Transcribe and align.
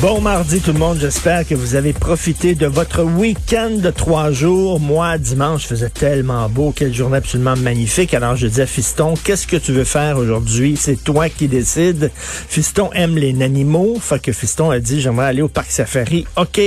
Bon 0.00 0.20
mardi 0.20 0.60
tout 0.60 0.72
le 0.72 0.78
monde, 0.78 0.98
j'espère 1.00 1.44
que 1.44 1.56
vous 1.56 1.74
avez 1.74 1.92
profité 1.92 2.54
de 2.54 2.66
votre 2.66 3.02
week-end 3.02 3.70
de 3.70 3.90
trois 3.90 4.30
jours. 4.30 4.78
Moi, 4.78 5.18
dimanche, 5.18 5.66
faisait 5.66 5.90
tellement 5.90 6.48
beau, 6.48 6.70
quelle 6.70 6.94
journée 6.94 7.16
absolument 7.16 7.56
magnifique. 7.56 8.14
Alors 8.14 8.36
je 8.36 8.46
disais, 8.46 8.66
Fiston, 8.68 9.14
qu'est-ce 9.24 9.48
que 9.48 9.56
tu 9.56 9.72
veux 9.72 9.82
faire 9.82 10.16
aujourd'hui? 10.16 10.76
C'est 10.78 11.02
toi 11.02 11.28
qui 11.28 11.48
décides. 11.48 12.12
Fiston 12.14 12.90
aime 12.92 13.16
les 13.16 13.42
animaux, 13.42 13.96
fait 14.00 14.22
que 14.22 14.30
Fiston 14.30 14.70
a 14.70 14.78
dit, 14.78 15.00
j'aimerais 15.00 15.26
aller 15.26 15.42
au 15.42 15.48
parc 15.48 15.72
safari. 15.72 16.26
OK, 16.36 16.60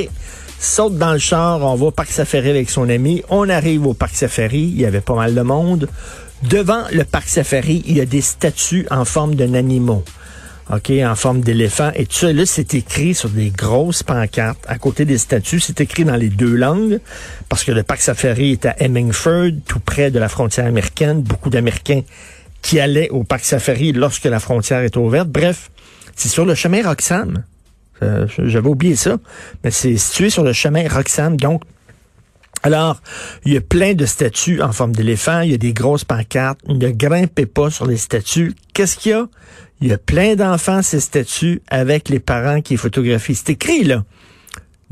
saute 0.59 0.97
dans 0.97 1.13
le 1.13 1.19
char, 1.19 1.61
on 1.61 1.75
va 1.75 1.85
au 1.85 1.91
parc 1.91 2.11
safari 2.11 2.49
avec 2.49 2.69
son 2.69 2.89
ami. 2.89 3.23
On 3.29 3.47
arrive 3.47 3.87
au 3.87 3.93
parc 3.93 4.13
safari, 4.13 4.73
il 4.75 4.81
y 4.81 4.85
avait 4.85 4.99
pas 4.99 5.15
mal 5.15 5.33
de 5.33 5.41
monde. 5.41 5.87
Devant 6.43 6.83
le 6.91 7.05
parc 7.05 7.29
safari, 7.29 7.81
il 7.85 7.95
y 7.95 8.01
a 8.01 8.05
des 8.05 8.19
statues 8.19 8.87
en 8.91 9.05
forme 9.05 9.35
d'un 9.35 9.53
animal. 9.53 9.99
OK, 10.69 10.91
en 10.91 11.15
forme 11.15 11.41
d'éléphant. 11.41 11.91
Et 11.95 12.05
tout 12.05 12.15
ça, 12.15 12.31
là, 12.31 12.45
c'est 12.45 12.73
écrit 12.75 13.13
sur 13.13 13.29
des 13.29 13.49
grosses 13.49 14.03
pancartes 14.03 14.63
à 14.67 14.77
côté 14.77 15.05
des 15.05 15.17
statues. 15.17 15.59
C'est 15.59 15.81
écrit 15.81 16.05
dans 16.05 16.15
les 16.15 16.29
deux 16.29 16.55
langues 16.55 16.99
parce 17.49 17.63
que 17.63 17.71
le 17.71 17.83
parc 17.83 18.01
safari 18.01 18.51
est 18.51 18.65
à 18.65 18.75
Hemingford, 18.79 19.51
tout 19.67 19.79
près 19.79 20.11
de 20.11 20.19
la 20.19 20.29
frontière 20.29 20.67
américaine. 20.67 21.21
Beaucoup 21.21 21.49
d'Américains 21.49 22.01
qui 22.61 22.79
allaient 22.79 23.09
au 23.09 23.23
parc 23.23 23.43
safari 23.43 23.91
lorsque 23.91 24.25
la 24.25 24.39
frontière 24.39 24.81
est 24.81 24.95
ouverte. 24.95 25.27
Bref, 25.27 25.71
c'est 26.15 26.29
sur 26.29 26.45
le 26.45 26.55
chemin 26.55 26.87
Roxham. 26.87 27.43
Euh, 28.03 28.27
J'avais 28.37 28.69
oublié 28.69 28.95
ça, 28.95 29.17
mais 29.63 29.71
c'est 29.71 29.97
situé 29.97 30.29
sur 30.29 30.43
le 30.43 30.53
chemin 30.53 30.87
Roxham. 30.87 31.37
Donc, 31.37 31.63
alors, 32.63 33.01
il 33.43 33.53
y 33.53 33.57
a 33.57 33.61
plein 33.61 33.93
de 33.93 34.05
statues 34.05 34.61
en 34.61 34.71
forme 34.71 34.95
d'éléphant, 34.95 35.41
il 35.41 35.51
y 35.51 35.53
a 35.53 35.57
des 35.57 35.73
grosses 35.73 36.03
pancartes, 36.03 36.59
ne 36.67 36.89
grimpez 36.89 37.47
pas 37.47 37.71
sur 37.71 37.87
les 37.87 37.97
statues. 37.97 38.53
Qu'est-ce 38.73 38.97
qu'il 38.97 39.11
y 39.11 39.15
a? 39.15 39.27
Il 39.81 39.87
y 39.87 39.93
a 39.93 39.97
plein 39.97 40.35
d'enfants, 40.35 40.83
ces 40.83 40.99
statues, 40.99 41.61
avec 41.67 42.07
les 42.09 42.19
parents 42.19 42.61
qui 42.61 42.77
photographient. 42.77 43.33
C'est 43.33 43.51
écrit, 43.51 43.83
là. 43.83 44.03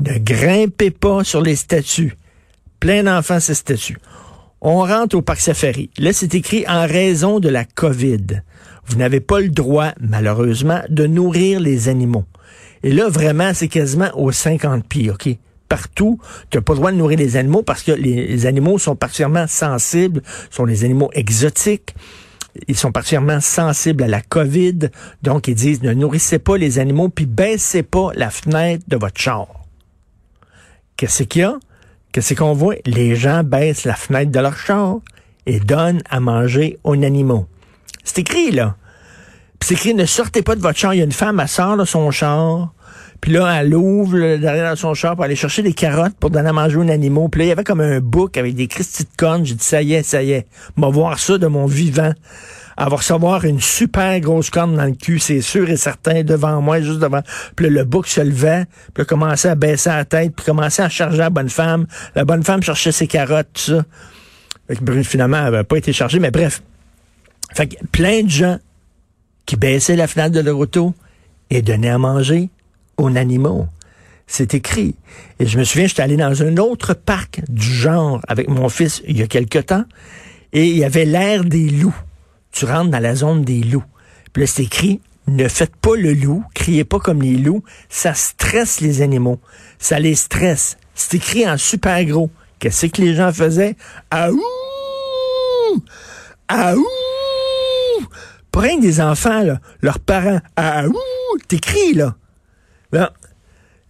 Ne 0.00 0.18
grimpez 0.18 0.90
pas 0.90 1.22
sur 1.22 1.42
les 1.42 1.54
statues. 1.54 2.16
Plein 2.80 3.04
d'enfants, 3.04 3.38
ces 3.38 3.54
statues. 3.54 3.98
On 4.60 4.80
rentre 4.80 5.16
au 5.16 5.22
parc 5.22 5.40
safari. 5.40 5.90
Là, 5.96 6.12
c'est 6.12 6.34
écrit 6.34 6.64
en 6.66 6.86
raison 6.86 7.38
de 7.38 7.48
la 7.48 7.64
COVID. 7.64 8.42
Vous 8.86 8.96
n'avez 8.96 9.20
pas 9.20 9.40
le 9.40 9.48
droit, 9.48 9.92
malheureusement, 10.00 10.80
de 10.88 11.06
nourrir 11.06 11.60
les 11.60 11.88
animaux. 11.88 12.24
Et 12.82 12.92
là, 12.92 13.08
vraiment, 13.08 13.52
c'est 13.54 13.68
quasiment 13.68 14.10
aux 14.14 14.32
50 14.32 14.86
pieds, 14.88 15.10
OK? 15.10 15.28
Partout. 15.70 16.20
Tu 16.50 16.58
n'as 16.58 16.62
pas 16.62 16.74
le 16.74 16.78
droit 16.78 16.92
de 16.92 16.96
nourrir 16.98 17.18
les 17.18 17.38
animaux 17.38 17.62
parce 17.62 17.82
que 17.82 17.92
les, 17.92 18.44
animaux 18.44 18.76
sont 18.76 18.96
particulièrement 18.96 19.46
sensibles, 19.46 20.20
sont 20.50 20.66
les 20.66 20.84
animaux 20.84 21.08
exotiques. 21.14 21.94
Ils 22.66 22.76
sont 22.76 22.92
particulièrement 22.92 23.40
sensibles 23.40 24.02
à 24.02 24.08
la 24.08 24.20
COVID. 24.20 24.90
Donc, 25.22 25.48
ils 25.48 25.54
disent, 25.54 25.82
ne 25.82 25.94
nourrissez 25.94 26.40
pas 26.40 26.58
les 26.58 26.80
animaux, 26.80 27.08
puis 27.08 27.24
baissez 27.24 27.84
pas 27.84 28.10
la 28.16 28.28
fenêtre 28.28 28.84
de 28.88 28.96
votre 28.96 29.18
char. 29.18 29.46
Qu'est-ce 30.96 31.22
qu'il 31.22 31.42
y 31.42 31.44
a? 31.44 31.58
Qu'est-ce 32.12 32.34
qu'on 32.34 32.52
voit? 32.52 32.74
Les 32.84 33.14
gens 33.14 33.44
baissent 33.44 33.84
la 33.84 33.94
fenêtre 33.94 34.32
de 34.32 34.40
leur 34.40 34.58
char 34.58 34.96
et 35.46 35.60
donnent 35.60 36.02
à 36.10 36.18
manger 36.18 36.78
aux 36.82 36.94
animaux. 36.94 37.46
C'est 38.02 38.18
écrit, 38.18 38.50
là. 38.50 38.74
Puis 39.60 39.68
c'est 39.68 39.74
écrit, 39.74 39.94
ne 39.94 40.04
sortez 40.04 40.42
pas 40.42 40.56
de 40.56 40.60
votre 40.60 40.76
char. 40.76 40.92
Il 40.94 40.98
y 40.98 41.00
a 41.00 41.04
une 41.04 41.12
femme, 41.12 41.38
elle 41.38 41.48
sort 41.48 41.76
de 41.76 41.84
son 41.84 42.10
char, 42.10 42.72
puis 43.20 43.32
là, 43.32 43.60
elle 43.60 43.74
ouvre 43.74 44.16
le, 44.16 44.38
derrière 44.38 44.76
son 44.78 44.94
char 44.94 45.14
pour 45.14 45.24
aller 45.24 45.36
chercher 45.36 45.62
des 45.62 45.74
carottes 45.74 46.14
pour 46.18 46.30
donner 46.30 46.48
à 46.48 46.52
manger 46.52 46.76
aux 46.76 46.88
animaux. 46.88 47.28
Puis 47.28 47.40
là, 47.40 47.44
il 47.44 47.48
y 47.48 47.52
avait 47.52 47.64
comme 47.64 47.80
un 47.80 48.00
bouc 48.00 48.36
avec 48.36 48.54
des 48.54 48.66
cristis 48.66 49.04
de 49.04 49.10
cornes. 49.16 49.44
J'ai 49.44 49.54
dit, 49.54 49.64
ça 49.64 49.82
y 49.82 49.92
est, 49.92 50.02
ça 50.02 50.22
y 50.22 50.32
est. 50.32 50.46
On 50.76 50.82
va 50.82 50.88
voir 50.88 51.18
ça 51.18 51.36
de 51.36 51.46
mon 51.46 51.66
vivant. 51.66 52.12
Elle 52.78 52.88
va 52.88 52.96
recevoir 52.96 53.44
une 53.44 53.60
super 53.60 54.18
grosse 54.20 54.48
corne 54.48 54.74
dans 54.74 54.86
le 54.86 54.92
cul, 54.92 55.18
c'est 55.18 55.42
sûr 55.42 55.68
et 55.68 55.76
certain, 55.76 56.22
devant 56.22 56.62
moi, 56.62 56.80
juste 56.80 56.98
devant. 56.98 57.20
Puis 57.54 57.66
là, 57.66 57.72
le 57.72 57.84
bouc 57.84 58.06
se 58.06 58.22
levait, 58.22 58.64
puis 58.94 59.02
là, 59.02 59.04
commençait 59.04 59.50
à 59.50 59.54
baisser 59.54 59.90
la 59.90 60.06
tête, 60.06 60.34
puis 60.34 60.46
commençait 60.46 60.82
à 60.82 60.88
charger 60.88 61.18
la 61.18 61.28
bonne 61.28 61.50
femme. 61.50 61.86
La 62.14 62.24
bonne 62.24 62.42
femme 62.42 62.62
cherchait 62.62 62.92
ses 62.92 63.06
carottes, 63.06 63.48
tout 63.52 63.60
ça. 63.60 63.84
Fait 64.66 64.76
que, 64.76 65.02
finalement, 65.02 65.36
elle 65.36 65.52
n'avait 65.52 65.64
pas 65.64 65.76
été 65.76 65.92
chargée, 65.92 66.20
mais 66.20 66.30
bref. 66.30 66.62
Fait 67.52 67.66
que 67.66 67.74
plein 67.92 68.22
de 68.22 68.30
gens 68.30 68.58
qui 69.44 69.56
baissaient 69.56 69.96
la 69.96 70.06
fenêtre 70.06 70.34
de 70.34 70.40
leur 70.40 70.56
auto 70.56 70.94
et 71.50 71.60
donnaient 71.60 71.90
à 71.90 71.98
manger 71.98 72.48
aux 73.00 73.16
animaux. 73.16 73.66
C'est 74.26 74.54
écrit. 74.54 74.94
Et 75.40 75.46
je 75.46 75.58
me 75.58 75.64
souviens, 75.64 75.86
j'étais 75.86 76.02
allé 76.02 76.16
dans 76.16 76.42
un 76.42 76.56
autre 76.58 76.94
parc 76.94 77.40
du 77.48 77.66
genre 77.66 78.20
avec 78.28 78.48
mon 78.48 78.68
fils 78.68 79.02
il 79.08 79.18
y 79.18 79.22
a 79.22 79.26
quelque 79.26 79.58
temps, 79.58 79.84
et 80.52 80.66
il 80.66 80.76
y 80.76 80.84
avait 80.84 81.04
l'air 81.04 81.44
des 81.44 81.68
loups. 81.68 81.96
Tu 82.52 82.64
rentres 82.64 82.90
dans 82.90 83.00
la 83.00 83.14
zone 83.14 83.44
des 83.44 83.60
loups. 83.60 83.84
Puis 84.32 84.42
là, 84.42 84.46
c'est 84.46 84.62
écrit, 84.62 85.00
ne 85.26 85.48
faites 85.48 85.76
pas 85.76 85.96
le 85.96 86.12
loup, 86.12 86.44
criez 86.54 86.84
pas 86.84 86.98
comme 86.98 87.22
les 87.22 87.36
loups, 87.36 87.62
ça 87.88 88.14
stresse 88.14 88.80
les 88.80 89.02
animaux. 89.02 89.40
Ça 89.78 89.98
les 89.98 90.14
stresse. 90.14 90.76
C'est 90.94 91.16
écrit 91.16 91.48
en 91.48 91.56
super 91.56 92.04
gros. 92.04 92.30
Qu'est-ce 92.58 92.86
que 92.86 93.00
les 93.00 93.14
gens 93.14 93.32
faisaient? 93.32 93.76
Aouh! 94.10 94.38
Aouh! 96.48 96.86
Prennent 98.52 98.80
des 98.80 99.00
enfants, 99.00 99.42
là, 99.42 99.60
leurs 99.80 100.00
parents. 100.00 100.40
Aouh! 100.56 100.92
T'écris, 101.48 101.94
là. 101.94 102.16
Bon, 102.92 103.06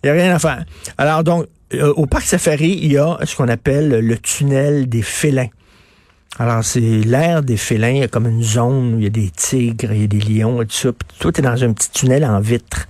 il 0.03 0.07
n'y 0.07 0.11
a 0.11 0.23
rien 0.23 0.35
à 0.35 0.39
faire. 0.39 0.65
Alors 0.99 1.25
donc, 1.25 1.47
euh, 1.75 1.93
au 1.95 2.07
parc 2.07 2.25
safari, 2.25 2.79
il 2.83 2.93
y 2.93 2.99
a 2.99 3.19
ce 3.25 3.37
qu'on 3.37 3.49
appelle 3.49 3.89
le 3.89 4.19
tunnel 4.19 4.89
des 4.89 5.03
félins. 5.03 5.49
Alors, 6.39 6.65
c'est 6.65 6.81
l'air 6.81 7.43
des 7.43 7.57
félins, 7.57 7.91
il 7.91 7.99
y 7.99 8.03
a 8.03 8.09
comme 8.09 8.27
une 8.27 8.43
zone 8.43 8.95
où 8.95 8.99
il 8.99 9.05
y 9.05 9.07
a 9.07 9.11
des 9.11 9.31
tigres, 9.31 9.93
il 9.93 10.01
y 10.01 10.05
a 10.05 10.07
des 10.07 10.21
lions 10.21 10.63
et 10.63 10.67
tout 10.67 10.75
ça. 10.75 10.93
Puis 10.93 11.29
est 11.29 11.43
dans 11.43 11.65
un 11.65 11.73
petit 11.73 11.91
tunnel 11.91 12.25
en 12.25 12.41
vitre. 12.41 12.89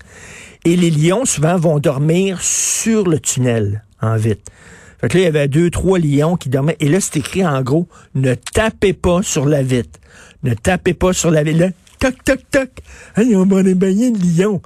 Et 0.64 0.76
les 0.76 0.90
lions, 0.90 1.24
souvent, 1.24 1.56
vont 1.56 1.78
dormir 1.78 2.40
sur 2.42 3.08
le 3.08 3.18
tunnel 3.18 3.82
en 4.02 4.16
vitre. 4.16 4.52
Fait 5.00 5.08
que 5.08 5.14
là, 5.16 5.20
il 5.22 5.24
y 5.24 5.28
avait 5.28 5.48
deux, 5.48 5.70
trois 5.70 5.98
lions 5.98 6.36
qui 6.36 6.50
dormaient. 6.50 6.76
Et 6.80 6.88
là, 6.88 7.00
c'est 7.00 7.16
écrit 7.16 7.44
en 7.44 7.62
gros, 7.62 7.88
ne 8.14 8.34
tapez 8.34 8.92
pas 8.92 9.22
sur 9.22 9.46
la 9.46 9.62
vitre. 9.62 9.98
Ne 10.42 10.54
tapez 10.54 10.94
pas 10.94 11.12
sur 11.12 11.30
la 11.30 11.42
vitre. 11.42 11.58
Là, 11.58 11.68
toc, 11.98 12.22
toc, 12.24 12.40
toc. 12.50 12.70
Hey, 13.16 13.34
on 13.34 13.46
va 13.46 13.62
baigner 13.62 14.10
de 14.10 14.18
lion 14.18 14.60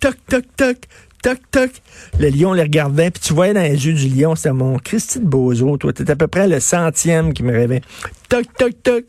toc, 0.00 0.16
toc, 0.28 0.44
toc, 0.56 0.76
toc, 1.22 1.38
toc. 1.50 1.70
Le 2.18 2.28
lion 2.28 2.52
les 2.52 2.62
regardait, 2.62 3.10
puis 3.10 3.22
tu 3.22 3.34
voyais 3.34 3.54
dans 3.54 3.62
les 3.62 3.86
yeux 3.86 3.92
du 3.92 4.08
lion, 4.08 4.34
c'était 4.34 4.52
mon 4.52 4.78
Christy 4.78 5.20
de 5.20 5.26
Bozo, 5.26 5.76
toi, 5.76 5.92
t'es 5.92 6.10
à 6.10 6.16
peu 6.16 6.26
près 6.26 6.48
le 6.48 6.60
centième 6.60 7.32
qui 7.32 7.42
me 7.42 7.52
rêvait. 7.52 7.82
Toc, 8.28 8.46
toc, 8.58 8.82
toc. 8.82 9.04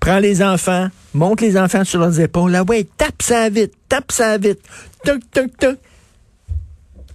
Prends 0.00 0.18
les 0.18 0.42
enfants, 0.42 0.88
monte 1.12 1.42
les 1.42 1.58
enfants 1.58 1.84
sur 1.84 2.00
leurs 2.00 2.18
épaules. 2.18 2.50
Là, 2.50 2.64
ouais, 2.64 2.88
tape 2.96 3.22
ça 3.22 3.50
vite, 3.50 3.74
tape 3.88 4.10
ça 4.10 4.38
vite. 4.38 4.60
Toc, 5.04 5.20
toc, 5.30 5.56
toc. 5.58 5.78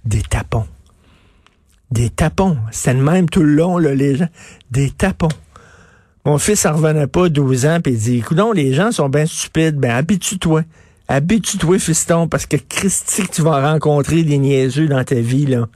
Des 0.04 0.22
tapons. 0.22 0.66
Des 1.90 2.10
tapons. 2.10 2.56
C'était 2.70 2.94
le 2.94 3.02
même 3.02 3.28
tout 3.28 3.42
le 3.42 3.54
long, 3.54 3.78
là, 3.78 3.94
les 3.94 4.16
gens. 4.16 4.28
Des 4.70 4.90
tapons. 4.90 5.28
Mon 6.24 6.38
fils 6.38 6.66
en 6.66 6.74
revenait 6.74 7.06
pas, 7.06 7.28
12 7.28 7.66
ans, 7.66 7.80
puis 7.82 7.92
il 7.92 7.98
dit, 7.98 8.18
écoute, 8.18 8.38
les 8.54 8.72
gens 8.72 8.90
sont 8.90 9.08
bien 9.08 9.26
stupides, 9.26 9.76
ben 9.76 9.92
habitue-toi. 9.92 10.62
Habitue-toi, 11.08 11.78
fiston, 11.78 12.26
parce 12.26 12.46
que 12.46 12.56
Christy, 12.56 13.28
tu 13.28 13.42
vas 13.42 13.72
rencontrer 13.72 14.24
des 14.24 14.38
niaiseux 14.38 14.88
dans 14.88 15.04
ta 15.04 15.14
vie, 15.14 15.46
là. 15.46 15.68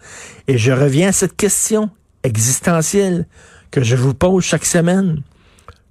Et 0.49 0.59
je 0.59 0.73
reviens 0.73 1.09
à 1.09 1.13
cette 1.13 1.37
question 1.37 1.89
existentielle 2.25 3.27
que 3.71 3.83
je 3.83 3.95
vous 3.95 4.15
pose 4.15 4.43
chaque 4.43 4.65
semaine. 4.65 5.23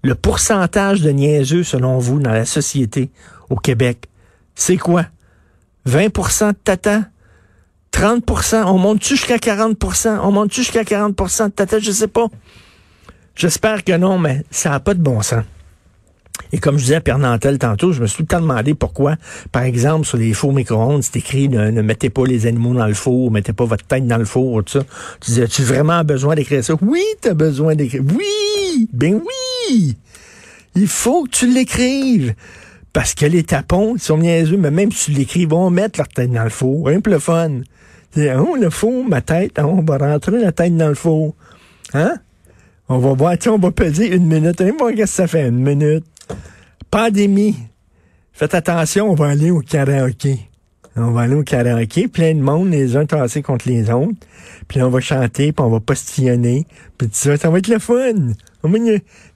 Le 0.04 0.16
pourcentage 0.16 1.02
de 1.02 1.12
niaiseux, 1.12 1.64
selon 1.64 2.00
vous, 2.00 2.20
dans 2.20 2.32
la 2.32 2.46
société 2.46 3.12
au 3.50 3.56
Québec, 3.56 4.06
c'est 4.56 4.78
quoi? 4.78 5.06
20% 5.88 6.50
de 6.50 6.58
tata? 6.62 7.04
30% 7.94 8.66
On 8.66 8.78
monte-tu 8.78 9.16
jusqu'à 9.16 9.38
40% 9.38 10.20
On 10.22 10.32
monte-tu 10.32 10.62
jusqu'à 10.62 10.84
40% 10.84 11.46
de 11.46 11.52
tata? 11.52 11.80
Je 11.80 11.92
sais 11.92 12.08
pas. 12.08 12.28
J'espère 13.36 13.84
que 13.86 13.96
non, 13.96 14.20
mais 14.20 14.44
ça 14.52 14.70
n'a 14.70 14.80
pas 14.82 14.94
de 14.94 15.02
bon 15.02 15.22
sens. 15.22 15.44
Et 16.52 16.58
comme 16.58 16.78
je 16.78 16.84
disais 16.84 16.96
à 16.96 17.02
Pierre 17.02 17.20
Nantel 17.20 17.58
tantôt, 17.60 17.92
je 17.92 18.02
me 18.02 18.08
suis 18.08 18.18
tout 18.18 18.24
le 18.24 18.28
temps 18.28 18.42
demandé 18.42 18.74
pourquoi, 18.74 19.16
par 19.52 19.64
exemple, 19.64 20.06
sur 20.06 20.18
les 20.18 20.34
fours 20.34 20.54
micro-ondes, 20.54 21.04
c'est 21.04 21.18
écrit 21.18 21.50
ne, 21.50 21.82
mettez 21.82 22.10
pas 22.10 22.26
les 22.26 22.48
animaux 22.48 22.74
dans 22.74 22.88
le 22.88 22.94
four, 22.94 23.32
mettez 23.32 23.54
pas 23.54 23.66
votre 23.66 23.86
tête 23.86 24.08
dans 24.08 24.18
le 24.18 24.26
four, 24.26 24.64
tout 24.64 24.80
ça. 24.80 24.86
Tu 25.22 25.32
disais, 25.32 25.44
as-tu 25.44 25.64
vraiment 25.64 26.04
besoin 26.04 26.36
d'écrire 26.36 26.64
ça? 26.64 26.74
Oui, 26.82 27.04
tu 27.22 27.30
as 27.30 27.34
besoin 27.34 27.76
d'écrire. 27.76 28.02
Oui! 28.18 28.90
Ben 28.94 29.16
oui! 29.16 29.96
Il 30.76 30.88
faut 30.88 31.24
que 31.26 31.30
tu 31.30 31.48
l'écrives. 31.48 32.34
Parce 32.94 33.14
que 33.14 33.26
les 33.26 33.44
tapons, 33.44 33.96
ils 33.96 34.02
sont 34.02 34.18
niaiseux, 34.18 34.58
mais 34.58 34.72
même 34.72 34.92
si 34.92 35.12
tu 35.12 35.18
l'écris, 35.18 35.42
ils 35.42 35.48
vont 35.48 35.70
mettre 35.70 36.00
leur 36.00 36.08
tête 36.08 36.32
dans 36.32 36.44
le 36.44 36.50
four. 36.50 36.90
Un 36.90 37.02
peu 37.02 37.12
le 37.12 37.20
fun. 37.20 37.62
Oh, 38.18 38.56
le 38.60 38.70
four, 38.72 39.08
ma 39.08 39.22
tête, 39.22 39.60
on 39.60 39.84
va 39.84 39.98
rentrer 39.98 40.40
la 40.40 40.52
tête 40.52 40.76
dans 40.76 40.88
le 40.88 40.96
four. 40.96 41.36
Hein? 41.94 42.16
On 42.88 42.98
va 42.98 43.14
voir, 43.14 43.38
tiens, 43.38 43.54
on 43.54 43.60
va 43.60 43.70
peser 43.70 44.16
une 44.16 44.26
minute. 44.26 44.60
Et 44.62 44.72
moi, 44.72 44.92
qu'est-ce 44.94 45.12
que 45.12 45.18
ça 45.18 45.28
fait, 45.28 45.48
une 45.48 45.60
minute? 45.60 46.06
Pandémie. 46.92 47.56
Faites 48.34 48.56
attention, 48.56 49.12
on 49.12 49.16
va 49.16 49.28
aller 49.28 49.52
au 49.52 49.60
karaoké. 49.60 50.40
On 50.96 51.12
va 51.12 51.22
aller 51.22 51.36
au 51.36 51.44
karaoké, 51.44 52.08
plein 52.08 52.34
de 52.34 52.42
monde, 52.42 52.72
les 52.72 52.96
uns 52.96 53.06
tassés 53.06 53.42
contre 53.42 53.68
les 53.68 53.90
autres. 53.90 54.18
Puis 54.68 54.82
on 54.82 54.90
va 54.90 55.00
chanter, 55.00 55.52
puis 55.52 55.64
on 55.64 55.70
va 55.70 55.80
postillonner. 55.80 56.66
Puis 56.98 57.10
ça, 57.12 57.38
ça 57.38 57.50
va 57.50 57.60
être 57.60 57.68
le 57.68 57.80
fun. 57.80 58.34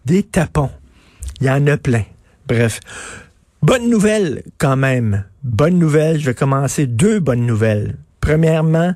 Des 0.06 0.24
tapons. 0.24 0.70
Il 1.42 1.48
y 1.48 1.50
en 1.50 1.66
a 1.68 1.78
plein. 1.78 2.04
Bref. 2.48 2.80
Bonne 3.62 3.90
nouvelle 3.90 4.44
quand 4.58 4.76
même. 4.76 5.24
Bonne 5.44 5.78
nouvelle, 5.80 6.20
je 6.20 6.26
vais 6.26 6.34
commencer 6.34 6.86
deux 6.86 7.20
bonnes 7.20 7.46
nouvelles. 7.46 7.98
Premièrement, 8.20 8.94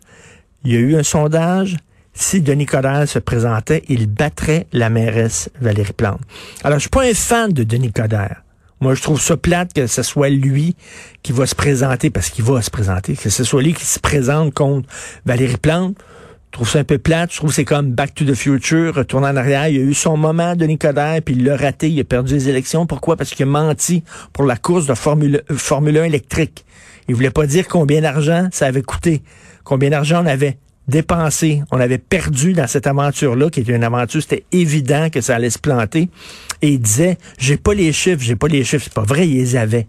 il 0.63 0.73
y 0.73 0.75
a 0.75 0.79
eu 0.79 0.95
un 0.95 1.03
sondage 1.03 1.77
si 2.17 2.41
Denis 2.41 2.65
Coderre 2.65 3.07
se 3.07 3.19
présentait, 3.19 3.83
il 3.89 4.07
battrait 4.07 4.67
la 4.73 4.89
mairesse 4.89 5.49
Valérie 5.61 5.93
Plante. 5.93 6.19
Alors, 6.63 6.79
je 6.79 6.81
suis 6.81 6.89
pas 6.89 7.03
un 7.03 7.13
fan 7.13 7.51
de 7.51 7.63
Denis 7.63 7.91
Coderre. 7.91 8.43
Moi, 8.81 8.95
je 8.95 9.01
trouve 9.01 9.21
ça 9.21 9.37
plate 9.37 9.73
que 9.73 9.87
ce 9.87 10.03
soit 10.03 10.29
lui 10.29 10.75
qui 11.23 11.31
va 11.31 11.45
se 11.45 11.55
présenter, 11.55 12.09
parce 12.09 12.29
qu'il 12.29 12.43
va 12.43 12.61
se 12.61 12.69
présenter, 12.69 13.15
que 13.15 13.29
ce 13.29 13.43
soit 13.43 13.61
lui 13.61 13.73
qui 13.73 13.85
se 13.85 13.99
présente 13.99 14.53
contre 14.53 14.89
Valérie 15.25 15.57
Plante. 15.57 15.95
Je 16.47 16.51
trouve 16.51 16.69
ça 16.69 16.79
un 16.79 16.83
peu 16.83 16.97
plate. 16.97 17.31
Je 17.31 17.37
trouve 17.37 17.53
c'est 17.53 17.65
comme 17.65 17.91
Back 17.91 18.15
to 18.15 18.25
the 18.25 18.33
Future, 18.33 18.95
retournant 18.95 19.29
en 19.29 19.35
arrière. 19.35 19.67
Il 19.67 19.77
a 19.77 19.83
eu 19.83 19.93
son 19.93 20.17
moment, 20.17 20.55
Denis 20.55 20.77
Coderre, 20.77 21.21
puis 21.23 21.35
il 21.35 21.43
l'a 21.43 21.55
raté. 21.55 21.89
Il 21.89 21.99
a 21.99 22.03
perdu 22.03 22.33
les 22.33 22.49
élections. 22.49 22.87
Pourquoi? 22.87 23.15
Parce 23.15 23.31
qu'il 23.31 23.43
a 23.43 23.49
menti 23.49 24.03
pour 24.33 24.45
la 24.45 24.55
course 24.55 24.87
de 24.87 24.93
Formule, 24.95 25.43
Formule 25.51 25.97
1 25.97 26.03
électrique. 26.05 26.65
Il 27.07 27.15
voulait 27.15 27.31
pas 27.31 27.45
dire 27.45 27.67
combien 27.67 28.01
d'argent 28.01 28.47
ça 28.51 28.65
avait 28.65 28.81
coûté, 28.81 29.21
combien 29.63 29.89
d'argent 29.89 30.23
on 30.23 30.27
avait 30.27 30.57
dépensé, 30.87 31.61
on 31.71 31.79
avait 31.79 31.97
perdu 31.97 32.53
dans 32.53 32.67
cette 32.67 32.87
aventure-là, 32.87 33.49
qui 33.49 33.61
était 33.61 33.75
une 33.75 33.83
aventure, 33.83 34.21
c'était 34.21 34.45
évident 34.51 35.09
que 35.09 35.21
ça 35.21 35.35
allait 35.35 35.49
se 35.49 35.59
planter. 35.59 36.09
Et 36.61 36.69
il 36.69 36.79
disait, 36.79 37.17
j'ai 37.37 37.57
pas 37.57 37.73
les 37.73 37.91
chiffres, 37.93 38.21
j'ai 38.21 38.35
pas 38.35 38.47
les 38.47 38.63
chiffres. 38.63 38.85
C'est 38.85 38.93
pas 38.93 39.03
vrai, 39.03 39.27
il 39.27 39.35
les 39.35 39.55
avait. 39.55 39.87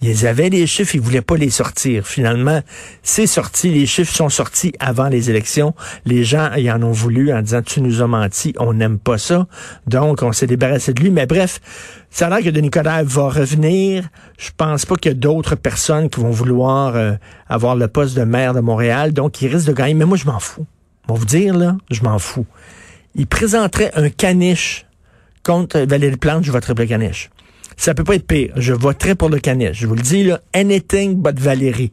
Ils 0.00 0.26
avaient 0.26 0.48
les 0.48 0.66
chiffres, 0.66 0.94
ils 0.94 1.00
voulaient 1.00 1.22
pas 1.22 1.36
les 1.36 1.50
sortir. 1.50 2.06
Finalement, 2.06 2.60
c'est 3.02 3.26
sorti, 3.26 3.70
les 3.70 3.86
chiffres 3.86 4.14
sont 4.14 4.28
sortis 4.28 4.72
avant 4.78 5.08
les 5.08 5.28
élections. 5.28 5.74
Les 6.04 6.22
gens 6.22 6.54
y 6.54 6.70
en 6.70 6.82
ont 6.82 6.92
voulu 6.92 7.32
en 7.32 7.42
disant 7.42 7.62
tu 7.62 7.80
nous 7.80 8.00
as 8.00 8.06
menti, 8.06 8.54
on 8.58 8.74
n'aime 8.74 8.98
pas 8.98 9.18
ça. 9.18 9.48
Donc 9.88 10.22
on 10.22 10.32
s'est 10.32 10.46
débarrassé 10.46 10.92
de 10.92 11.02
lui. 11.02 11.10
Mais 11.10 11.26
bref, 11.26 11.60
ça 12.10 12.28
a 12.28 12.30
l'air 12.30 12.44
que 12.44 12.50
Denis 12.50 12.70
Coderre 12.70 13.04
va 13.04 13.28
revenir. 13.28 14.08
Je 14.38 14.50
pense 14.56 14.86
pas 14.86 14.94
qu'il 14.94 15.10
y 15.10 15.14
a 15.14 15.18
d'autres 15.18 15.56
personnes 15.56 16.08
qui 16.08 16.20
vont 16.20 16.30
vouloir 16.30 16.94
euh, 16.94 17.14
avoir 17.48 17.74
le 17.74 17.88
poste 17.88 18.16
de 18.16 18.22
maire 18.22 18.54
de 18.54 18.60
Montréal. 18.60 19.12
Donc 19.12 19.42
il 19.42 19.48
risque 19.48 19.66
de 19.66 19.72
gagner. 19.72 19.94
Mais 19.94 20.04
moi 20.04 20.16
je 20.16 20.26
m'en 20.26 20.38
fous. 20.38 20.66
On 21.08 21.14
va 21.14 21.18
vous 21.18 21.26
dire 21.26 21.56
là, 21.56 21.76
je 21.90 22.02
m'en 22.02 22.20
fous. 22.20 22.46
Il 23.16 23.26
présenterait 23.26 23.90
un 23.96 24.10
caniche 24.10 24.86
contre 25.42 25.80
Valérie 25.80 26.16
Plante, 26.16 26.44
je 26.44 26.52
voterai 26.52 26.74
pour 26.74 26.82
le 26.82 26.88
caniche. 26.88 27.30
Ça 27.78 27.94
peut 27.94 28.02
pas 28.04 28.16
être 28.16 28.26
pire. 28.26 28.52
Je 28.56 28.74
voterai 28.74 29.14
pour 29.14 29.28
le 29.28 29.38
caniche. 29.38 29.78
Je 29.78 29.86
vous 29.86 29.94
le 29.94 30.02
dis, 30.02 30.24
là, 30.24 30.40
anything 30.52 31.14
but 31.14 31.38
Valérie. 31.38 31.92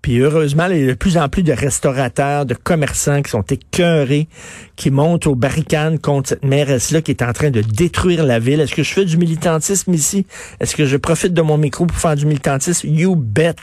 Puis 0.00 0.18
heureusement, 0.18 0.66
il 0.66 0.80
y 0.80 0.84
a 0.84 0.86
de 0.88 0.94
plus 0.94 1.18
en 1.18 1.28
plus 1.28 1.42
de 1.42 1.52
restaurateurs, 1.52 2.46
de 2.46 2.54
commerçants 2.54 3.20
qui 3.22 3.30
sont 3.30 3.42
écœurés, 3.42 4.28
qui 4.76 4.90
montent 4.90 5.26
aux 5.26 5.34
barricades 5.34 6.00
contre 6.00 6.30
cette 6.30 6.44
mairesse-là 6.44 7.02
qui 7.02 7.10
est 7.10 7.22
en 7.22 7.32
train 7.34 7.50
de 7.50 7.60
détruire 7.60 8.24
la 8.24 8.38
ville. 8.38 8.60
Est-ce 8.60 8.74
que 8.74 8.82
je 8.82 8.92
fais 8.92 9.04
du 9.04 9.18
militantisme 9.18 9.92
ici? 9.92 10.26
Est-ce 10.58 10.74
que 10.74 10.86
je 10.86 10.96
profite 10.96 11.34
de 11.34 11.42
mon 11.42 11.58
micro 11.58 11.84
pour 11.84 11.96
faire 11.98 12.16
du 12.16 12.24
militantisme? 12.24 12.88
You 12.88 13.14
bet. 13.14 13.54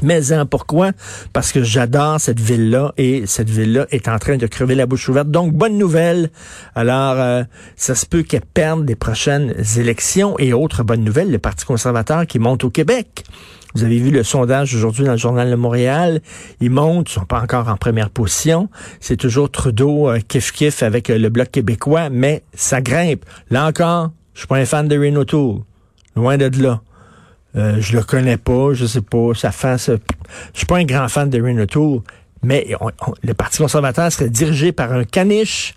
Mais 0.00 0.32
hein, 0.32 0.46
pourquoi? 0.46 0.92
Parce 1.32 1.52
que 1.52 1.62
j'adore 1.62 2.20
cette 2.20 2.40
ville-là 2.40 2.92
et 2.96 3.26
cette 3.26 3.50
ville-là 3.50 3.86
est 3.90 4.08
en 4.08 4.18
train 4.18 4.36
de 4.36 4.46
crever 4.46 4.74
la 4.74 4.86
bouche 4.86 5.08
ouverte. 5.08 5.30
Donc, 5.30 5.52
bonne 5.52 5.76
nouvelle. 5.76 6.30
Alors, 6.74 7.14
euh, 7.18 7.44
ça 7.76 7.94
se 7.94 8.06
peut 8.06 8.22
qu'elle 8.22 8.40
perde 8.42 8.88
les 8.88 8.96
prochaines 8.96 9.54
élections. 9.76 10.36
Et 10.38 10.52
autre 10.52 10.82
bonne 10.82 11.04
nouvelle, 11.04 11.30
le 11.30 11.38
Parti 11.38 11.66
conservateur 11.66 12.26
qui 12.26 12.38
monte 12.38 12.64
au 12.64 12.70
Québec. 12.70 13.24
Vous 13.74 13.84
avez 13.84 13.98
vu 13.98 14.10
le 14.10 14.22
sondage 14.22 14.74
aujourd'hui 14.74 15.04
dans 15.04 15.12
le 15.12 15.18
journal 15.18 15.50
de 15.50 15.54
Montréal. 15.54 16.20
Ils 16.60 16.70
montent, 16.70 17.10
ils 17.10 17.14
sont 17.14 17.24
pas 17.24 17.40
encore 17.40 17.68
en 17.68 17.76
première 17.76 18.10
position. 18.10 18.68
C'est 19.00 19.16
toujours 19.16 19.50
Trudeau 19.50 20.10
euh, 20.10 20.18
kiff-kiff 20.18 20.82
avec 20.82 21.08
euh, 21.08 21.18
le 21.18 21.28
Bloc 21.30 21.50
québécois, 21.50 22.10
mais 22.10 22.42
ça 22.54 22.80
grimpe. 22.80 23.24
Là 23.50 23.66
encore, 23.66 24.10
je 24.34 24.40
suis 24.40 24.48
pas 24.48 24.56
un 24.56 24.66
fan 24.66 24.88
de 24.88 24.98
Reno 24.98 25.24
Tool. 25.24 25.60
Loin 26.16 26.36
de 26.36 26.50
là. 26.62 26.82
Euh, 27.54 27.76
je 27.80 27.96
le 27.96 28.02
connais 28.02 28.38
pas, 28.38 28.72
je 28.72 28.86
sais 28.86 29.02
pas, 29.02 29.34
sa 29.34 29.52
face. 29.52 29.90
Je 30.52 30.58
suis 30.58 30.66
pas 30.66 30.78
un 30.78 30.84
grand 30.84 31.08
fan 31.08 31.28
de 31.28 31.40
O'Toole, 31.40 32.00
mais 32.42 32.66
le 33.22 33.34
Parti 33.34 33.58
conservateur 33.58 34.10
serait 34.10 34.30
dirigé 34.30 34.72
par 34.72 34.92
un 34.92 35.04
caniche 35.04 35.74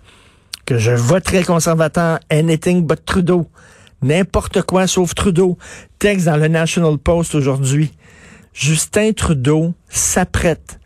que 0.64 0.78
je 0.78 0.90
voterais 0.90 1.44
conservateur, 1.44 2.18
anything 2.30 2.84
but 2.86 3.04
Trudeau. 3.04 3.48
N'importe 4.02 4.62
quoi 4.62 4.86
sauf 4.86 5.14
Trudeau. 5.14 5.56
Texte 5.98 6.26
dans 6.26 6.36
le 6.36 6.48
National 6.48 6.98
Post 6.98 7.34
aujourd'hui. 7.34 7.92
Justin 8.52 9.12
Trudeau 9.12 9.74
s'apprête 9.88 10.80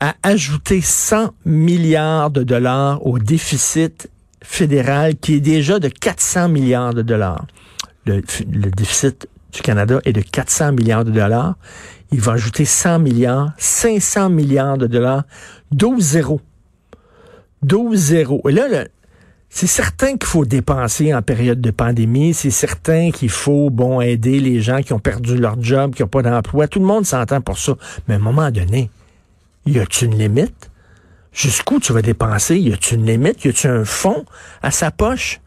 à 0.00 0.14
ajouter 0.22 0.80
100 0.80 1.32
milliards 1.44 2.30
de 2.30 2.42
dollars 2.42 3.04
au 3.06 3.18
déficit 3.18 4.10
fédéral 4.42 5.16
qui 5.16 5.34
est 5.34 5.40
déjà 5.40 5.78
de 5.78 5.88
400 5.88 6.48
milliards 6.48 6.92
de 6.92 7.02
dollars. 7.02 7.46
Le, 8.04 8.22
le 8.50 8.70
déficit 8.70 9.28
du 9.54 9.62
Canada 9.62 10.00
est 10.04 10.12
de 10.12 10.20
400 10.20 10.72
milliards 10.72 11.04
de 11.04 11.12
dollars. 11.12 11.54
Il 12.12 12.20
va 12.20 12.32
ajouter 12.32 12.64
100 12.64 12.98
milliards, 12.98 13.52
500 13.56 14.28
milliards 14.28 14.78
de 14.78 14.86
dollars, 14.86 15.24
12 15.72 16.02
zéros. 16.02 16.40
12 17.62 17.98
zéros. 17.98 18.42
Et 18.48 18.52
là, 18.52 18.84
c'est 19.48 19.66
certain 19.66 20.16
qu'il 20.16 20.26
faut 20.26 20.44
dépenser 20.44 21.14
en 21.14 21.22
période 21.22 21.60
de 21.60 21.70
pandémie. 21.70 22.34
C'est 22.34 22.50
certain 22.50 23.10
qu'il 23.10 23.30
faut, 23.30 23.70
bon, 23.70 24.00
aider 24.00 24.40
les 24.40 24.60
gens 24.60 24.82
qui 24.82 24.92
ont 24.92 24.98
perdu 24.98 25.38
leur 25.38 25.60
job, 25.62 25.94
qui 25.94 26.02
n'ont 26.02 26.08
pas 26.08 26.22
d'emploi. 26.22 26.68
Tout 26.68 26.80
le 26.80 26.86
monde 26.86 27.06
s'entend 27.06 27.40
pour 27.40 27.58
ça. 27.58 27.74
Mais 28.06 28.14
à 28.14 28.16
un 28.18 28.20
moment 28.20 28.50
donné, 28.50 28.90
y 29.66 29.78
a-t-il 29.78 30.12
une 30.12 30.18
limite? 30.18 30.70
Jusqu'où 31.32 31.80
tu 31.80 31.92
vas 31.92 32.02
dépenser? 32.02 32.58
Y 32.58 32.72
a-t-il 32.72 32.98
une 33.00 33.06
limite? 33.06 33.44
Y 33.44 33.48
a-t-il 33.48 33.70
un 33.70 33.84
fond 33.84 34.24
à 34.62 34.70
sa 34.70 34.90
poche? 34.90 35.40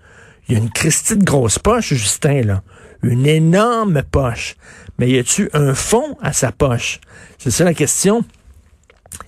Il 0.47 0.53
y 0.53 0.57
a 0.57 0.61
une 0.61 0.71
Christie 0.71 1.17
de 1.17 1.23
grosse 1.23 1.59
poche, 1.59 1.93
Justin, 1.93 2.41
là 2.41 2.63
une 3.03 3.25
énorme 3.25 4.03
poche. 4.03 4.55
Mais 4.99 5.09
y 5.09 5.17
a-tu 5.17 5.49
un 5.53 5.73
fond 5.73 6.17
à 6.21 6.33
sa 6.33 6.51
poche? 6.51 6.99
C'est 7.37 7.51
ça 7.51 7.63
la 7.63 7.73
question. 7.73 8.23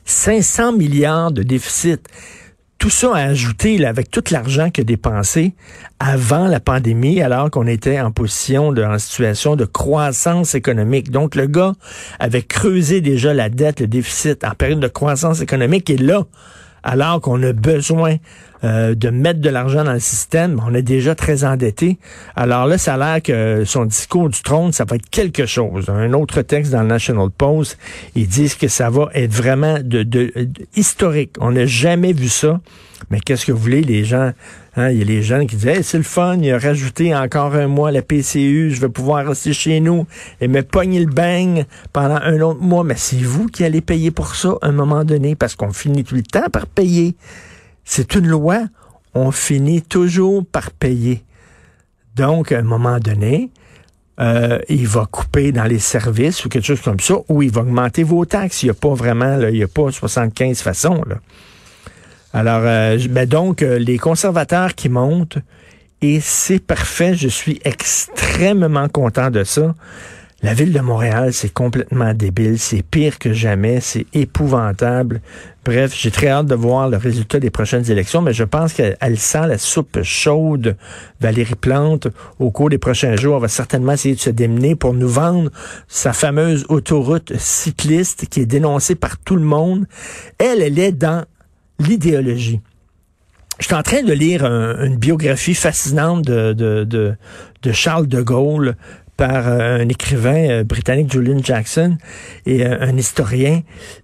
500 0.06 0.74
milliards 0.74 1.32
de 1.32 1.44
déficit. 1.44 2.08
Tout 2.80 2.90
ça 2.90 3.14
à 3.14 3.24
ajouter 3.24 3.78
là, 3.78 3.90
avec 3.90 4.10
tout 4.10 4.24
l'argent 4.32 4.70
qu'il 4.70 4.84
a 4.84 4.86
dépensé 4.86 5.54
avant 6.00 6.48
la 6.48 6.62
pandémie, 6.62 7.22
alors 7.22 7.52
qu'on 7.52 7.68
était 7.68 8.00
en 8.00 8.12
position, 8.12 8.72
de, 8.72 8.82
en 8.82 8.98
situation 8.98 9.58
de 9.58 9.66
croissance 9.66 10.56
économique. 10.56 11.12
Donc 11.12 11.36
le 11.36 11.48
gars 11.48 11.74
avait 12.20 12.42
creusé 12.42 13.02
déjà 13.02 13.34
la 13.34 13.50
dette, 13.50 13.82
le 13.82 13.88
déficit 13.88 14.46
en 14.46 14.52
période 14.52 14.80
de 14.80 14.88
croissance 14.88 15.42
économique 15.42 15.90
et 15.90 15.98
là, 15.98 16.24
alors 16.84 17.22
qu'on 17.22 17.42
a 17.44 17.54
besoin 17.54 18.18
euh, 18.66 18.94
de 18.94 19.10
mettre 19.10 19.40
de 19.40 19.50
l'argent 19.50 19.86
dans 19.86 19.94
le 19.94 20.00
système. 20.00 20.62
On 20.68 20.74
est 20.74 20.82
déjà 20.82 21.16
très 21.16 21.46
endetté. 21.46 21.98
Alors 22.36 22.66
là, 22.66 22.78
ça 22.78 22.96
a 22.96 22.98
l'air 22.98 23.22
que 23.22 23.64
son 23.66 23.86
discours 23.86 24.30
du 24.30 24.42
trône, 24.42 24.74
ça 24.74 24.84
va 24.84 24.98
être 24.98 25.10
quelque 25.10 25.46
chose. 25.46 25.90
Un 25.90 26.12
autre 26.12 26.42
texte 26.42 26.74
dans 26.74 26.82
le 26.82 26.88
National 26.88 27.30
Post, 27.30 27.78
ils 28.16 28.28
disent 28.28 28.56
que 28.56 28.68
ça 28.68 28.90
va 28.90 29.10
être 29.14 29.32
vraiment 29.32 29.78
de, 29.82 30.30
historique. 30.76 31.36
On 31.40 31.52
n'a 31.52 31.66
jamais 31.66 32.12
vu 32.12 32.28
ça. 32.28 32.60
Mais 33.10 33.20
qu'est-ce 33.20 33.46
que 33.46 33.52
vous 33.52 33.60
voulez, 33.60 33.82
les 33.82 34.04
gens? 34.04 34.34
Hein, 34.76 34.90
il 34.92 35.00
y 35.00 35.02
a 35.02 35.06
les 35.06 35.24
gens 35.24 35.46
qui 35.46 35.56
disent 35.56 35.82
c'est 35.82 35.98
le 35.98 36.04
fun, 36.04 36.38
il 36.42 36.52
a 36.52 36.60
rajouté 36.60 37.16
encore 37.16 37.56
un 37.56 37.68
mois 37.68 37.92
la 37.92 38.02
PCU, 38.02 38.72
je 38.72 38.80
vais 38.80 38.90
pouvoir 38.90 39.26
rester 39.26 39.54
chez 39.54 39.80
nous 39.80 40.06
et 40.42 40.48
me 40.48 40.62
pogner 40.62 41.00
le 41.00 41.12
bang 41.12 41.66
pendant 41.92 42.20
un 42.22 42.40
autre 42.42 42.62
mois. 42.62 42.84
Mais 42.84 42.96
c'est 42.98 43.18
vous 43.18 43.48
qui 43.48 43.64
allez 43.64 43.82
payer 43.82 44.12
pour 44.12 44.36
ça 44.36 44.56
à 44.62 44.68
un 44.68 44.72
moment 44.72 45.04
donné, 45.04 45.36
parce 45.36 45.56
qu'on 45.56 45.74
finit 45.74 46.04
tout 46.04 46.16
le 46.16 46.24
temps 46.24 46.50
par 46.52 46.68
payer. 46.68 47.16
C'est 47.84 48.16
une 48.16 48.28
loi, 48.28 48.62
on 49.14 49.32
finit 49.32 49.82
toujours 49.82 50.46
par 50.46 50.72
payer. 50.72 51.24
Donc, 52.16 52.52
à 52.52 52.60
un 52.60 52.64
moment 52.64 53.00
donné, 53.00 53.50
euh, 54.20 54.60
il 54.68 54.88
va 54.88 55.08
couper 55.10 55.52
dans 55.52 55.64
les 55.64 55.80
services 55.80 56.44
ou 56.46 56.50
quelque 56.50 56.66
chose 56.66 56.82
comme 56.82 57.00
ça, 57.00 57.16
ou 57.30 57.42
il 57.42 57.52
va 57.52 57.62
augmenter 57.62 58.04
vos 58.04 58.26
taxes. 58.26 58.64
Il 58.64 58.68
n'y 58.68 58.72
a 58.72 58.76
pas 58.76 58.94
vraiment, 58.94 59.38
là, 59.38 59.50
il 59.50 59.56
n'y 59.56 59.64
a 59.64 59.68
pas 59.68 59.92
75 59.92 60.62
façons. 60.62 61.02
Là. 61.08 61.20
Alors, 62.34 62.62
euh, 62.64 62.98
ben 63.10 63.28
donc, 63.28 63.64
euh, 63.64 63.80
les 63.80 63.98
conservateurs 63.98 64.76
qui 64.76 64.88
montent, 64.88 65.40
et 66.02 66.20
c'est 66.22 66.60
parfait, 66.60 67.16
je 67.16 67.28
suis 67.28 67.60
extrêmement 67.66 68.88
content 68.88 69.32
de 69.32 69.44
ça. 69.44 69.76
La 70.42 70.54
ville 70.54 70.72
de 70.72 70.80
Montréal, 70.80 71.34
c'est 71.34 71.52
complètement 71.52 72.14
débile, 72.14 72.58
c'est 72.58 72.82
pire 72.82 73.20
que 73.20 73.34
jamais, 73.34 73.82
c'est 73.82 74.06
épouvantable. 74.14 75.20
Bref, 75.66 75.94
j'ai 75.94 76.12
très 76.12 76.30
hâte 76.30 76.46
de 76.46 76.56
voir 76.56 76.88
le 76.88 76.96
résultat 76.96 77.42
des 77.42 77.50
prochaines 77.50 77.92
élections, 77.92 78.22
mais 78.22 78.32
je 78.32 78.46
pense 78.46 78.72
qu'elle 78.72 79.20
sent 79.20 79.48
la 79.48 79.58
soupe 79.58 80.02
chaude, 80.04 80.78
Valérie 81.20 81.56
Plante, 81.56 82.08
au 82.40 82.52
cours 82.52 82.70
des 82.70 82.78
prochains 82.78 83.18
jours. 83.18 83.40
Va 83.40 83.50
certainement 83.50 83.92
essayer 83.92 84.16
de 84.16 84.20
se 84.22 84.30
démener 84.30 84.76
pour 84.76 84.94
nous 84.94 85.10
vendre 85.10 85.52
sa 85.90 86.14
fameuse 86.14 86.66
autoroute 86.70 87.34
cycliste 87.38 88.28
qui 88.28 88.40
est 88.40 88.46
dénoncée 88.46 88.96
par 88.96 89.18
tout 89.18 89.36
le 89.36 89.44
monde. 89.44 89.88
Elle, 90.38 90.62
elle 90.62 90.80
est 90.80 90.94
dans 90.94 91.26
l'idéologie. 91.80 92.62
Je 93.60 93.66
suis 93.66 93.76
en 93.76 93.84
train 93.84 94.04
de 94.04 94.14
lire 94.14 94.46
une 94.46 94.96
biographie 94.96 95.54
fascinante 95.54 96.24
de, 96.24 97.16
Charles 97.74 98.08
de 98.08 98.22
Gaulle 98.22 98.76
par 99.20 99.50
euh, 99.50 99.82
un 99.82 99.90
écrivain 99.90 100.50
euh, 100.50 100.64
britannique, 100.64 101.12
Julian 101.12 101.40
Jackson, 101.44 101.98
et 102.46 102.66
euh, 102.66 102.78
un 102.80 102.96
historien. 102.96 103.64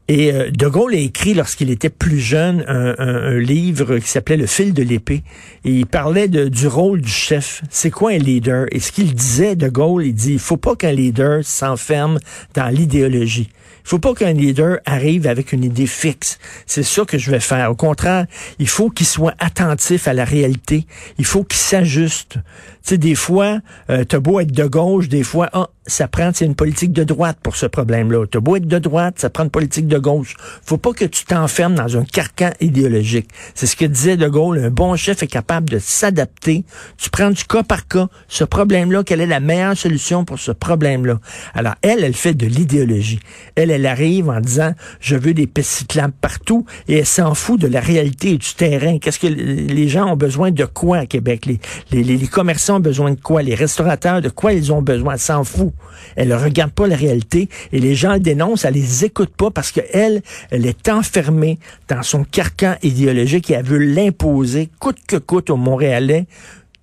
Et 0.09 0.33
De 0.51 0.67
Gaulle 0.67 0.93
a 0.93 0.97
écrit, 0.97 1.33
lorsqu'il 1.33 1.69
était 1.69 1.89
plus 1.89 2.19
jeune, 2.19 2.65
un, 2.67 3.39
livre 3.39 3.97
qui 3.97 4.09
s'appelait 4.09 4.35
Le 4.35 4.45
fil 4.45 4.73
de 4.73 4.83
l'épée. 4.83 5.23
Et 5.63 5.71
il 5.71 5.85
parlait 5.85 6.27
du 6.27 6.67
rôle 6.67 7.01
du 7.01 7.09
chef. 7.09 7.63
C'est 7.69 7.89
quoi 7.89 8.11
un 8.11 8.17
leader? 8.17 8.65
Et 8.71 8.79
ce 8.79 8.91
qu'il 8.91 9.15
disait, 9.15 9.55
De 9.55 9.69
Gaulle, 9.69 10.05
il 10.05 10.13
dit, 10.13 10.33
il 10.33 10.39
faut 10.39 10.57
pas 10.57 10.75
qu'un 10.75 10.91
leader 10.91 11.43
s'enferme 11.45 12.19
dans 12.53 12.67
l'idéologie. 12.67 13.49
Faut 13.85 13.99
pas 13.99 14.15
qu'un 14.15 14.33
leader 14.33 14.79
arrive 14.85 15.27
avec 15.27 15.53
une 15.53 15.63
idée 15.63 15.85
fixe. 15.85 16.39
C'est 16.65 16.81
ça 16.81 17.05
que 17.05 17.19
je 17.19 17.29
vais 17.29 17.39
faire. 17.39 17.69
Au 17.69 17.75
contraire, 17.75 18.25
il 18.57 18.67
faut 18.67 18.89
qu'il 18.89 19.05
soit 19.05 19.35
attentif 19.37 20.07
à 20.07 20.13
la 20.13 20.25
réalité. 20.25 20.87
Il 21.19 21.25
faut 21.25 21.43
qu'il 21.43 21.59
s'ajuste. 21.59 22.33
Tu 22.33 22.39
sais, 22.81 22.97
des 22.97 23.13
fois, 23.13 23.59
euh, 23.91 24.03
t'as 24.03 24.19
beau 24.19 24.39
être 24.39 24.51
de 24.51 24.65
gauche, 24.65 25.07
des 25.07 25.21
fois, 25.21 25.49
ah, 25.53 25.69
ça 25.87 26.07
prend 26.07 26.31
une 26.41 26.55
politique 26.55 26.91
de 26.91 27.03
droite 27.03 27.37
pour 27.43 27.55
ce 27.55 27.65
problème-là. 27.65 28.25
T'as 28.25 28.39
beau 28.39 28.55
être 28.55 28.67
de 28.67 28.79
droite, 28.79 29.19
ça 29.19 29.29
prend 29.29 29.43
une 29.43 29.49
politique 29.49 29.87
de 29.87 29.97
gauche. 29.97 30.35
Faut 30.63 30.77
pas 30.77 30.93
que 30.93 31.05
tu 31.05 31.25
t'enfermes 31.25 31.75
dans 31.75 31.97
un 31.97 32.03
carcan 32.03 32.49
idéologique. 32.59 33.29
C'est 33.53 33.67
ce 33.67 33.75
que 33.75 33.85
disait 33.85 34.17
De 34.17 34.27
Gaulle. 34.27 34.59
Un 34.59 34.71
bon 34.71 34.95
chef 34.95 35.21
est 35.21 35.27
capable 35.27 35.69
de 35.69 35.79
s'adapter. 35.79 36.65
Tu 36.97 37.09
prends 37.09 37.29
du 37.29 37.43
cas 37.43 37.61
par 37.63 37.87
cas. 37.87 38.07
Ce 38.27 38.43
problème-là, 38.43 39.03
quelle 39.03 39.21
est 39.21 39.27
la 39.27 39.39
meilleure 39.39 39.77
solution 39.77 40.25
pour 40.25 40.39
ce 40.39 40.51
problème-là? 40.51 41.19
Alors, 41.53 41.75
elle, 41.83 42.03
elle 42.03 42.15
fait 42.15 42.33
de 42.33 42.47
l'idéologie. 42.47 43.19
Elle, 43.55 43.69
elle 43.69 43.85
arrive 43.85 44.29
en 44.29 44.39
disant, 44.39 44.73
je 44.99 45.15
veux 45.15 45.33
des 45.33 45.47
pistes 45.47 45.71
cyclables 45.71 46.13
partout 46.19 46.65
et 46.87 46.97
elle 46.97 47.05
s'en 47.05 47.35
fout 47.35 47.59
de 47.59 47.67
la 47.67 47.79
réalité 47.79 48.37
du 48.37 48.53
terrain. 48.55 48.97
Qu'est-ce 48.97 49.19
que 49.19 49.27
les 49.27 49.87
gens 49.87 50.11
ont 50.11 50.17
besoin 50.17 50.49
de 50.49 50.65
quoi 50.65 50.97
à 50.97 51.05
Québec? 51.05 51.45
Les, 51.45 51.59
les, 51.91 52.03
les 52.03 52.27
commerçants 52.27 52.77
ont 52.77 52.79
besoin 52.79 53.11
de 53.11 53.19
quoi? 53.19 53.43
Les 53.43 53.55
restaurateurs, 53.55 54.21
de 54.21 54.29
quoi 54.29 54.53
ils 54.53 54.73
ont 54.73 54.81
besoin? 54.81 55.13
Elle 55.13 55.19
s'en 55.19 55.43
fout. 55.43 55.74
Elle 56.15 56.29
ne 56.29 56.35
regarde 56.35 56.71
pas 56.71 56.87
la 56.87 56.95
réalité 56.95 57.49
et 57.71 57.79
les 57.79 57.95
gens 57.95 58.17
dénoncent, 58.17 58.65
elle 58.65 58.73
les 58.73 59.05
écoute 59.05 59.33
pas 59.35 59.51
parce 59.51 59.71
qu'elle, 59.71 60.21
elle 60.51 60.65
est 60.65 60.89
enfermée 60.89 61.59
dans 61.87 62.03
son 62.03 62.23
carcan 62.23 62.75
idéologique 62.83 63.51
et 63.51 63.55
elle 63.55 63.65
veut 63.65 63.77
l'imposer 63.77 64.69
coûte 64.79 64.99
que 65.07 65.17
coûte 65.17 65.49
aux 65.49 65.57
Montréalais 65.57 66.25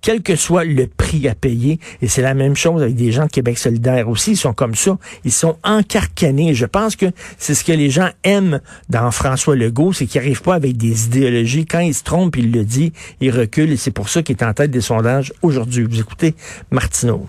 quel 0.03 0.21
que 0.21 0.35
soit 0.35 0.65
le 0.65 0.85
prix 0.85 1.27
à 1.27 1.33
payer. 1.33 1.79
Et 2.01 2.07
c'est 2.07 2.21
la 2.21 2.35
même 2.35 2.55
chose 2.55 2.83
avec 2.83 2.95
des 2.95 3.11
gens 3.11 3.25
de 3.25 3.31
Québec 3.31 3.57
solidaire 3.57 4.09
aussi. 4.09 4.31
Ils 4.31 4.37
sont 4.37 4.53
comme 4.53 4.75
ça. 4.75 4.97
Ils 5.23 5.31
sont 5.31 5.57
encarcanés. 5.63 6.53
Je 6.53 6.65
pense 6.65 6.95
que 6.95 7.07
c'est 7.39 7.55
ce 7.55 7.63
que 7.63 7.71
les 7.71 7.89
gens 7.89 8.09
aiment 8.23 8.59
dans 8.89 9.09
François 9.11 9.55
Legault, 9.55 9.93
c'est 9.93 10.05
qu'il 10.05 10.21
n'arrive 10.21 10.41
pas 10.41 10.55
avec 10.55 10.77
des 10.77 11.05
idéologies. 11.05 11.65
Quand 11.65 11.79
il 11.79 11.93
se 11.93 12.03
trompe, 12.03 12.35
il 12.35 12.51
le 12.51 12.65
dit, 12.65 12.91
il 13.21 13.31
recule. 13.31 13.71
Et 13.71 13.77
c'est 13.77 13.91
pour 13.91 14.09
ça 14.09 14.21
qu'il 14.21 14.35
est 14.35 14.43
en 14.43 14.53
tête 14.53 14.71
des 14.71 14.81
sondages 14.81 15.33
aujourd'hui. 15.41 15.85
Vous 15.85 16.01
écoutez 16.01 16.35
Martineau. 16.69 17.25